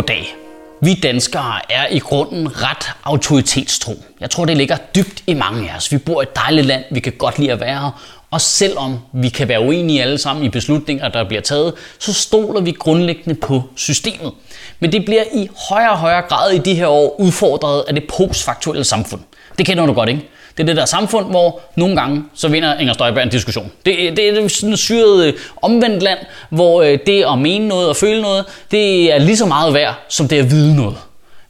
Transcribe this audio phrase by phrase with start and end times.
[0.00, 0.34] Goddag.
[0.82, 3.92] Vi danskere er i grunden ret autoritetstro.
[4.20, 5.92] Jeg tror, det ligger dybt i mange af os.
[5.92, 8.02] Vi bor i et dejligt land, vi kan godt lide at være her.
[8.30, 12.60] Og selvom vi kan være uenige alle sammen i beslutninger, der bliver taget, så stoler
[12.60, 14.32] vi grundlæggende på systemet.
[14.80, 18.04] Men det bliver i højere og højere grad i de her år udfordret af det
[18.08, 19.20] postfaktuelle samfund.
[19.58, 20.28] Det kender du godt, ikke?
[20.56, 23.70] Det er det der samfund, hvor nogle gange så vinder Inger Støjberg en diskussion.
[23.86, 26.18] Det, det er sådan et syret øh, omvendt land,
[26.50, 29.94] hvor øh, det at mene noget og føle noget, det er lige så meget værd,
[30.08, 30.96] som det at vide noget.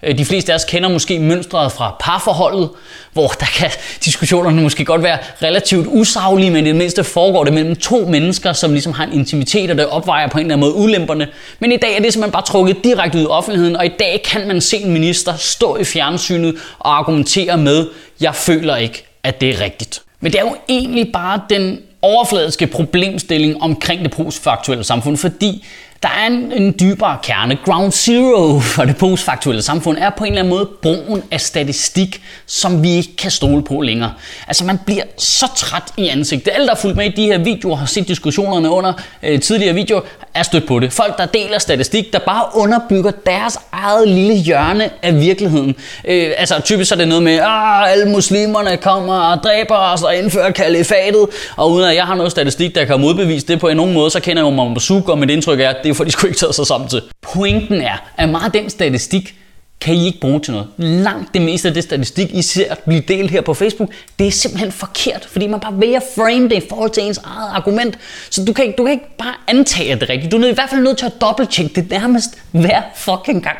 [0.02, 2.68] Øh, de fleste af os kender måske mønstret fra parforholdet,
[3.12, 3.70] hvor der kan
[4.04, 8.52] diskussionerne måske godt være relativt usaglige, men i det mindste foregår det mellem to mennesker,
[8.52, 11.28] som ligesom har en intimitet, og det opvejer på en eller anden måde ulemperne.
[11.58, 14.22] Men i dag er det simpelthen bare trukket direkte ud i offentligheden, og i dag
[14.24, 17.86] kan man se en minister stå i fjernsynet og argumentere med,
[18.20, 20.02] jeg føler ikke, at det er rigtigt.
[20.20, 25.64] Men det er jo egentlig bare den overfladiske problemstilling omkring det postfaktuelle samfund, fordi
[26.02, 27.58] der er en, en dybere kerne.
[27.64, 32.22] Ground zero for det postfaktuelle samfund er på en eller anden måde brugen af statistik,
[32.46, 34.12] som vi ikke kan stole på længere.
[34.48, 36.52] Altså man bliver så træt i ansigtet.
[36.54, 39.74] Alle, der har fulgt med i de her videoer, har set diskussionerne under øh, tidligere
[39.74, 40.00] videoer,
[40.34, 40.92] er stødt på det.
[40.92, 45.74] Folk, der deler statistik, der bare underbygger deres eget lille hjørne af virkeligheden.
[46.04, 49.76] Øh, altså typisk så er det noget med, at ah, alle muslimerne kommer og dræber
[49.76, 53.60] os og indfører kalifatet, og uden at jeg har noget statistik, der kan modbevise det
[53.60, 55.89] på en nogen måde, så kender jeg jo Mohammed og mit indtryk er, at det
[55.94, 57.02] får de sgu ikke taget sig sammen til.
[57.22, 59.34] Pointen er, at meget af den statistik
[59.80, 60.68] kan I ikke bruge til noget.
[60.76, 64.30] Langt det meste af det statistik, I ser blive delt her på Facebook, det er
[64.30, 67.98] simpelthen forkert, fordi man bare vælger at frame det i forhold til ens eget argument.
[68.30, 70.32] Så du kan, ikke, du kan ikke bare antage, at det er rigtigt.
[70.32, 73.58] Du er i hvert fald nødt til at dobbelttjekke det nærmest hver fucking gang.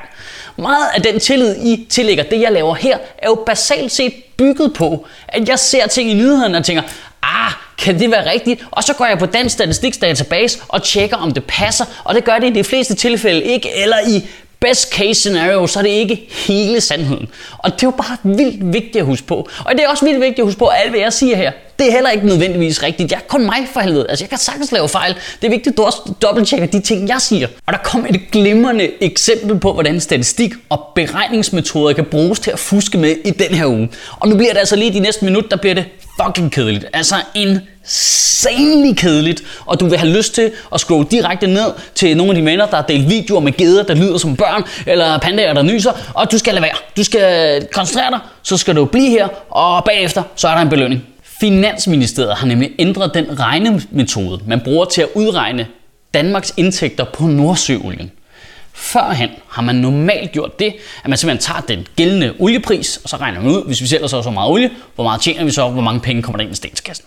[0.57, 4.75] Meget af den tillid, I tillægger det, jeg laver her, er jo basalt set bygget
[4.75, 6.83] på, at jeg ser ting i nyhederne og tænker,
[7.81, 8.65] kan det være rigtigt?
[8.71, 12.25] Og så går jeg på Dansk Statistiks database og tjekker, om det passer, og det
[12.25, 14.29] gør det i de fleste tilfælde ikke, eller i
[14.61, 17.29] best case scenario, så er det ikke hele sandheden.
[17.59, 19.49] Og det er jo bare vildt vigtigt at huske på.
[19.65, 21.53] Og det er også vildt vigtigt at huske på, at alt hvad jeg siger her,
[21.79, 23.11] det er heller ikke nødvendigvis rigtigt.
[23.13, 24.07] Jeg er kun mig for helvede.
[24.09, 25.15] Altså, jeg kan sagtens lave fejl.
[25.15, 27.49] Det er vigtigt, at du også dobbelttjekker de ting, jeg siger.
[27.67, 32.59] Og der kom et glimrende eksempel på, hvordan statistik og beregningsmetoder kan bruges til at
[32.59, 33.89] fuske med i den her uge.
[34.21, 35.85] Og nu bliver det altså lige de næste minut, der bliver det
[36.25, 36.85] fucking kedeligt.
[36.93, 42.17] Altså en insanely kedeligt, og du vil have lyst til at scrolle direkte ned til
[42.17, 45.19] nogle af de venner, der har delt videoer med geder, der lyder som børn, eller
[45.19, 46.77] pandaer, der nyser, og du skal lade være.
[46.97, 50.69] Du skal koncentrere dig, så skal du blive her, og bagefter, så er der en
[50.69, 51.03] belønning.
[51.41, 55.67] Finansministeriet har nemlig ændret den regnemetode, man bruger til at udregne
[56.15, 58.11] Danmarks indtægter på Nordsøolien.
[58.73, 60.75] Førhen har man normalt gjort det,
[61.05, 64.07] at man simpelthen tager den gældende oliepris, og så regner man ud, hvis vi sælger
[64.07, 66.53] så så meget olie, hvor meget tjener vi så, hvor mange penge kommer der ind
[66.53, 67.07] i statskassen.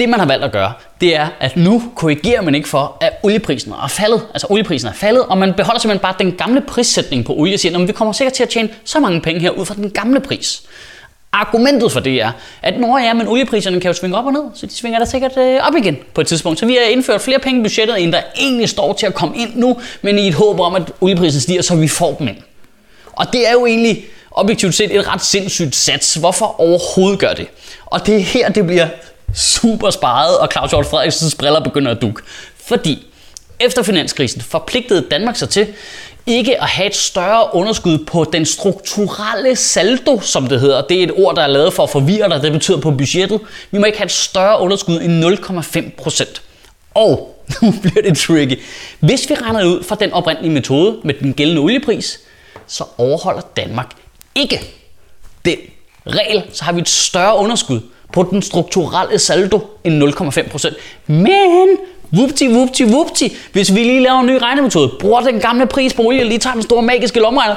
[0.00, 3.12] Det man har valgt at gøre, det er, at nu korrigerer man ikke for, at
[3.22, 4.26] olieprisen er faldet.
[4.32, 7.60] Altså olieprisen er faldet, og man beholder simpelthen bare den gamle prissætning på olie og
[7.60, 9.90] siger, at vi kommer sikkert til at tjene så mange penge her ud fra den
[9.90, 10.62] gamle pris.
[11.32, 14.42] Argumentet for det er, at når ja, men oliepriserne kan jo svinge op og ned,
[14.54, 16.58] så de svinger der sikkert øh, op igen på et tidspunkt.
[16.58, 19.36] Så vi har indført flere penge i budgettet, end der egentlig står til at komme
[19.36, 22.36] ind nu, men i et håb om, at olieprisen stiger, så vi får dem ind.
[23.12, 26.14] Og det er jo egentlig objektivt set et ret sindssygt sats.
[26.14, 27.46] Hvorfor overhovedet gør det?
[27.86, 28.86] Og det er her, det bliver
[29.34, 32.22] super sparet, og Claus Hjort Frederiksens briller begynder at dukke.
[32.68, 33.06] Fordi
[33.60, 35.66] efter finanskrisen forpligtede Danmark sig til
[36.26, 40.82] ikke at have et større underskud på den strukturelle saldo, som det hedder.
[40.82, 42.42] Det er et ord, der er lavet for at forvirre dig.
[42.42, 43.40] Det betyder på budgettet.
[43.70, 46.42] Vi må ikke have et større underskud end 0,5 procent.
[46.94, 48.60] Og nu bliver det tricky.
[49.00, 52.20] Hvis vi regner ud fra den oprindelige metode med den gældende oliepris,
[52.66, 53.90] så overholder Danmark
[54.34, 54.60] ikke
[55.44, 55.58] den
[56.06, 56.42] regel.
[56.52, 57.80] Så har vi et større underskud
[58.12, 60.74] på den strukturelle saldo end 0,5%.
[61.06, 61.68] Men
[62.18, 63.36] Wupti, wupti, wupti.
[63.52, 66.54] Hvis vi lige laver en ny regnemetode, bruger den gamle pris på olie, lige tager
[66.54, 67.56] den store magiske lommeregner,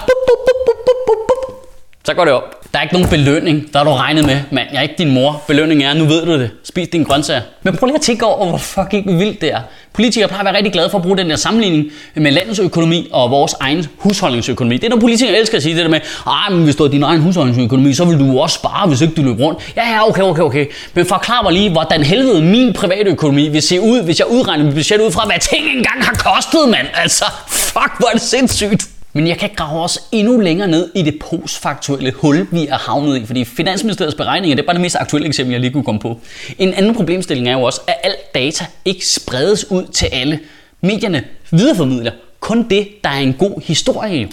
[2.06, 2.44] så går det op.
[2.74, 4.68] Der er ikke nogen belønning, der har du regnet med, mand.
[4.72, 5.44] Jeg er ikke din mor.
[5.48, 6.51] Belønningen er, nu ved du det.
[6.63, 7.42] Spis din grøntsager.
[7.63, 9.60] Men prøv lige at tænke over, hvor fucking vildt det er.
[9.94, 13.07] Politikere plejer at være rigtig glade for at bruge den der sammenligning med landets økonomi
[13.12, 14.77] og vores egen husholdningsøkonomi.
[14.77, 16.92] Det er når politikere elsker at sige det der med, ah, men hvis du har
[16.92, 19.74] din egen husholdningsøkonomi, så vil du også spare, hvis ikke du løber rundt.
[19.75, 20.66] Ja, ja, okay, okay, okay.
[20.94, 24.66] Men forklar mig lige, hvordan helvede min private økonomi vil se ud, hvis jeg udregner
[24.66, 26.88] mit budget ud fra, hvad ting engang har kostet, mand.
[26.94, 28.93] Altså, fuck, hvor er det sindssygt.
[29.13, 33.18] Men jeg kan grave os endnu længere ned i det postfaktuelle hul, vi er havnet
[33.18, 36.00] i, fordi Finansministeriets beregninger, det er bare det mest aktuelle eksempel, jeg lige kunne komme
[36.00, 36.19] på.
[36.60, 40.39] En anden problemstilling er jo også, at alt data ikke spredes ud til alle.
[40.81, 44.30] Medierne videreformidler kun det, der er en god historie.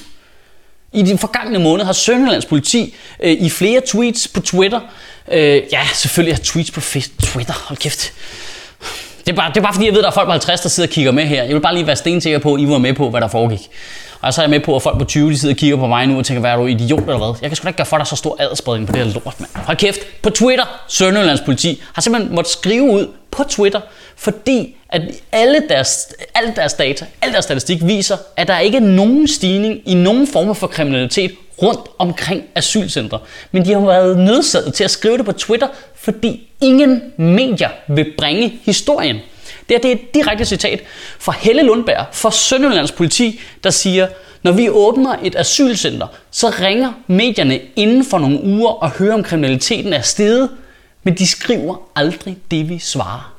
[0.92, 4.80] I de forgangne måneder har Sønderlands politi øh, i flere tweets på Twitter,
[5.32, 6.80] øh, ja selvfølgelig har tweets på
[7.22, 8.12] Twitter, hold kæft,
[9.26, 10.60] det er, bare, det er bare fordi, jeg ved, at der er folk på 50,
[10.60, 11.42] der sidder og kigger med her.
[11.42, 13.60] Jeg vil bare lige være stensikker på, at I var med på, hvad der foregik.
[14.20, 15.86] Og så er jeg med på, at folk på 20 de sidder og kigger på
[15.86, 17.34] mig nu og tænker, hvad er du idiot eller hvad?
[17.42, 19.40] Jeg kan sgu da ikke gøre for dig så stor adspredning på det her lort,
[19.40, 19.50] mand.
[19.54, 20.00] Hold kæft.
[20.22, 23.80] På Twitter, Sønderjyllands politi har simpelthen måttet skrive ud på Twitter,
[24.16, 25.02] fordi at
[25.32, 29.80] alle deres, alle deres data, al deres statistik viser, at der ikke er nogen stigning
[29.86, 31.32] i nogen former for kriminalitet
[31.62, 33.18] rundt omkring asylcentre.
[33.52, 38.12] Men de har været nødsaget til at skrive det på Twitter, fordi ingen medier vil
[38.18, 39.16] bringe historien.
[39.70, 40.82] Det, her, det er et direkte citat
[41.18, 44.08] fra Helle Lundberg fra Sønderjyllands politi, der siger,
[44.42, 49.22] når vi åbner et asylcenter, så ringer medierne inden for nogle uger og hører om
[49.22, 50.50] kriminaliteten er steget,
[51.02, 53.34] men de skriver aldrig det, vi svarer.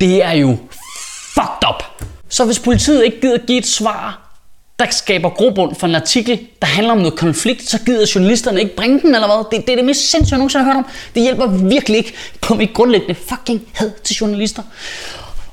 [0.00, 0.56] Det er jo
[1.34, 1.82] fucked up.
[2.28, 4.25] Så hvis politiet ikke gider give et svar,
[4.78, 8.76] der skaber grobund for en artikel, der handler om noget konflikt, så gider journalisterne ikke
[8.76, 9.58] bringe den, eller hvad?
[9.58, 10.90] Det, det er det mest sindssyge, jeg nogensinde har hørt om.
[11.14, 14.62] Det hjælper virkelig ikke på mit grundlæggende fucking had til journalister.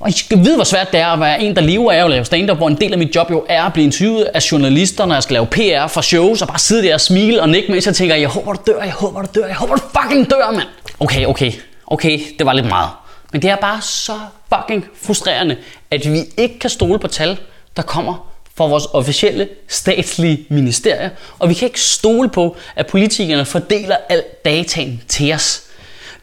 [0.00, 2.10] Og I skal vide, hvor svært det er at være en, der lever af at
[2.10, 5.06] lave stand-up, hvor en del af mit job jo er at blive interviewet af journalister,
[5.06, 7.72] når jeg skal lave PR for shows, og bare sidde der og smile og nikke,
[7.72, 10.30] mens jeg tænker, jeg håber, du dør, jeg håber, du dør, jeg håber, du fucking
[10.30, 10.68] dør, mand.
[11.00, 11.52] Okay, okay,
[11.86, 12.90] okay, det var lidt meget.
[13.32, 14.12] Men det er bare så
[14.54, 15.56] fucking frustrerende,
[15.90, 17.38] at vi ikke kan stole på tal,
[17.76, 23.44] der kommer fra vores officielle statslige ministerier, og vi kan ikke stole på, at politikerne
[23.44, 25.62] fordeler al dataen til os.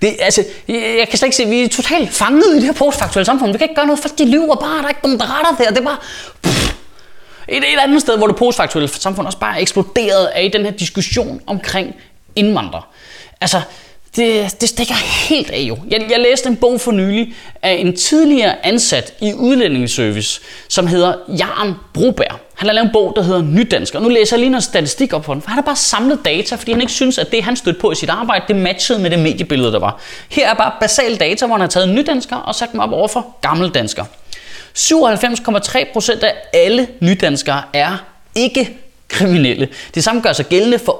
[0.01, 3.25] Det, altså, jeg kan slet ikke se, vi er totalt fanget i det her postfaktuelle
[3.25, 3.51] samfund.
[3.51, 4.77] Vi kan ikke gøre noget, for de lyver bare.
[4.77, 5.69] Der er ikke nogen, der retter der.
[5.69, 5.97] Det er bare...
[6.41, 6.73] Pff.
[7.47, 10.65] Et, et andet sted, hvor det postfaktuelle samfund også bare er eksploderet, er i den
[10.65, 11.95] her diskussion omkring
[12.35, 12.81] indvandrere.
[13.41, 13.61] Altså,
[14.15, 14.95] det, det stikker
[15.29, 15.77] helt af jo.
[15.89, 21.13] Jeg, jeg læste en bog for nylig af en tidligere ansat i udlændingsservice, som hedder
[21.39, 22.39] Jarn Broberg.
[22.55, 25.13] Han har lavet en bog, der hedder Nydansk, og nu læser jeg lige noget statistik
[25.13, 27.43] op for den, for han har bare samlet data, fordi han ikke synes, at det,
[27.43, 29.99] han stødte på i sit arbejde, det matchede med det mediebillede, der var.
[30.29, 33.07] Her er bare basal data, hvor han har taget nydansker og sat dem op over
[33.07, 34.05] for gammeldansker.
[34.77, 37.97] 97,3 procent af alle nydanskere er
[38.35, 38.77] ikke
[39.07, 39.67] kriminelle.
[39.95, 40.91] Det samme gør sig gældende for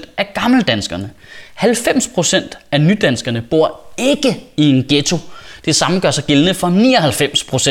[0.00, 1.10] 98,8% af gammeldanskerne.
[1.58, 5.18] 90% af nydanskerne bor ikke i en ghetto.
[5.64, 6.68] Det samme gør sig gældende for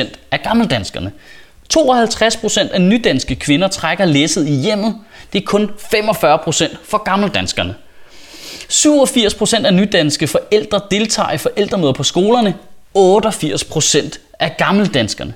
[0.06, 1.12] 99% af gammeldanskerne.
[1.78, 4.95] 52% af nydanske kvinder trækker læsset i hjemmet.
[5.34, 7.75] Det er kun 45% for gammeldanskerne.
[8.69, 12.56] 87% af nydanske forældre deltager i forældremøder på skolerne.
[12.98, 15.33] 88% af gammeldanskerne.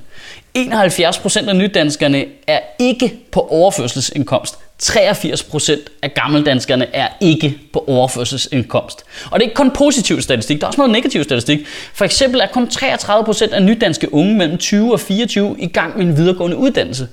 [0.57, 4.57] 71% af nydanskerne er ikke på overførselsindkomst.
[4.83, 9.03] 83% af gammeldanskerne er ikke på overførselsindkomst.
[9.31, 11.59] Og det er ikke kun positiv statistik, der er også noget negativ statistik.
[11.93, 16.05] For eksempel er kun 33% af nydanske unge mellem 20 og 24 i gang med
[16.05, 17.07] en videregående uddannelse.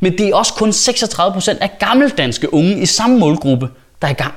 [0.00, 3.68] Men det er også kun 36% af gammeldanske unge i samme målgruppe,
[4.02, 4.34] der er i gang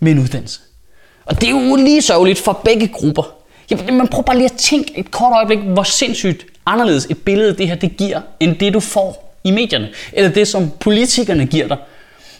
[0.00, 0.60] med en uddannelse.
[1.24, 3.34] Og det er jo lige sørgeligt for begge grupper.
[3.92, 7.68] Man prøver bare lige at tænke et kort øjeblik, hvor sindssygt anderledes et billede det
[7.68, 9.88] her det giver, end det du får i medierne.
[10.12, 11.76] Eller det, som politikerne giver dig.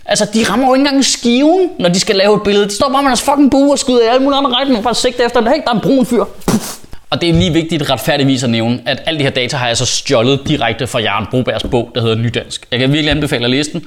[0.06, 2.64] Altså, de rammer jo ikke engang skiven, når de skal lave et billede.
[2.64, 4.82] De står bare med deres fucking bue og skyder i alle mulige andre retninger.
[4.82, 6.24] Bare sigte efter, hey, der er en brun fyr.
[6.46, 6.83] Puff.
[7.14, 9.76] Og det er lige vigtigt retfærdigvis at nævne, at alle de her data har jeg
[9.76, 12.66] så stjålet direkte fra Jørgen Brobergs bog, der hedder Nydansk.
[12.70, 13.84] Jeg kan virkelig anbefale at læse den.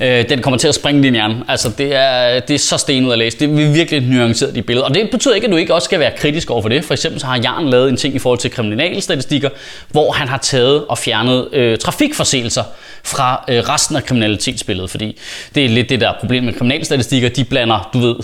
[0.00, 1.44] Øh, den kommer til at springe din hjerne.
[1.48, 3.38] Altså, det er, det er så stenet at læse.
[3.38, 4.86] Det er virkelig nuanceret, de billeder.
[4.86, 6.84] Og det betyder ikke, at du ikke også skal være kritisk over for det.
[6.84, 9.48] For eksempel så har Jørgen lavet en ting i forhold til kriminalstatistikker,
[9.88, 12.64] hvor han har taget og fjernet øh, trafikforseelser
[13.04, 14.90] fra øh, resten af kriminalitetsbilledet.
[14.90, 15.18] Fordi
[15.54, 17.28] det er lidt det der problem med kriminalstatistikker.
[17.28, 18.16] De blander, du ved,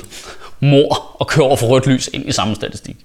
[0.61, 2.97] mor og kører over for rødt lys ind i samme statistik.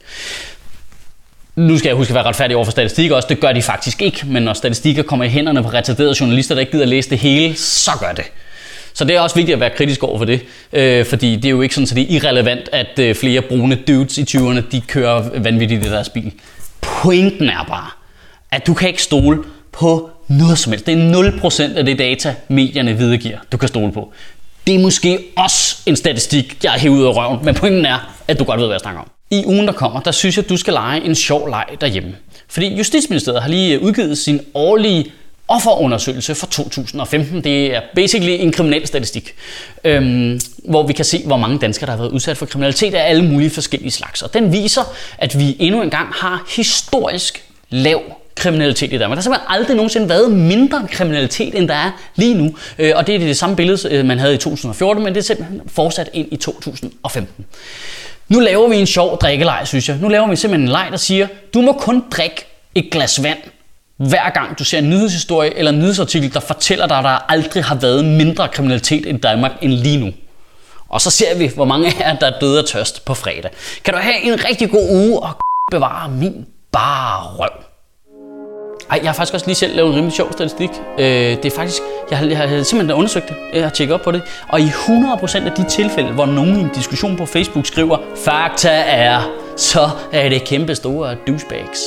[1.60, 3.28] Nu skal jeg huske at være retfærdig over for statistik også.
[3.28, 6.60] Det gør de faktisk ikke, men når statistikker kommer i hænderne på retarderede journalister, der
[6.60, 8.26] ikke gider læse det hele, så gør det.
[8.94, 10.42] Så det er også vigtigt at være kritisk over for det,
[10.74, 13.76] øh, fordi det er jo ikke sådan, at det er irrelevant, at øh, flere brune
[13.76, 16.32] dudes i 20'erne, de kører vanvittigt i deres bil.
[16.82, 17.90] Pointen er bare,
[18.52, 20.86] at du kan ikke stole på noget som helst.
[20.86, 24.14] Det er 0% af det data, medierne videregiver, du kan stole på.
[24.68, 28.16] Det er måske også en statistik, jeg har hævet ud af røven, men pointen er,
[28.28, 29.10] at du godt ved, hvad jeg snakker om.
[29.32, 32.16] I ugen, der kommer, der synes jeg, at du skal lege en sjov leg derhjemme.
[32.48, 35.12] Fordi Justitsministeriet har lige øh, udgivet sin årlige
[35.48, 37.44] offerundersøgelse for 2015.
[37.44, 39.36] Det er basically en kriminel statistik,
[39.84, 43.10] øhm, hvor vi kan se, hvor mange danskere, der har været udsat for kriminalitet af
[43.10, 44.22] alle mulige forskellige slags.
[44.22, 48.02] Og den viser, at vi endnu engang har historisk lav
[48.36, 49.16] kriminalitet i Danmark.
[49.16, 52.56] Der har simpelthen aldrig nogensinde været mindre kriminalitet, end der er lige nu.
[52.80, 55.24] Øh, og det er det samme billede, øh, man havde i 2014, men det er
[55.24, 57.46] simpelthen fortsat ind i 2015.
[58.30, 59.98] Nu laver vi en sjov drikkeleg, synes jeg.
[59.98, 62.46] Nu laver vi simpelthen en leg, der siger, du må kun drikke
[62.76, 63.38] et glas vand,
[63.98, 67.64] hver gang du ser en nyhedshistorie eller en nyhedsartikel, der fortæller dig, at der aldrig
[67.64, 70.12] har været mindre kriminalitet i Danmark end lige nu.
[70.90, 73.52] Og så ser vi, hvor mange af jer, der er døde af tørst på fredag.
[73.84, 75.30] Kan du have en rigtig god uge og
[75.72, 77.69] bevare min bare røv.
[78.92, 80.70] Ej, jeg har faktisk også lige selv lavet en rimelig sjov statistik.
[81.00, 83.36] Øh, det er faktisk, jeg har, jeg har simpelthen undersøgt det.
[83.54, 84.22] Jeg har tjekket op på det.
[84.48, 88.70] Og i 100% af de tilfælde, hvor nogen i en diskussion på Facebook skriver, fakta
[88.88, 89.22] er,
[89.58, 91.82] så er det kæmpe store douchebags.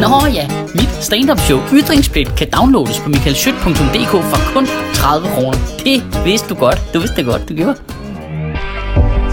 [0.00, 5.58] Nå ja, mit stand-up show Ytringsplit kan downloades på michaelschødt.dk for kun 30 kroner.
[5.84, 6.78] Det vidste du godt.
[6.94, 7.76] Du vidste det godt, du gjorde.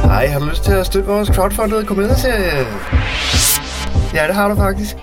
[0.04, 2.66] Hej, har du lyst til at støtte vores crowdfundede komedieserie?
[4.14, 4.98] Ja, det har du faktisk.